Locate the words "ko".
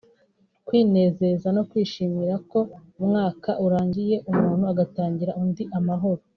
2.51-2.59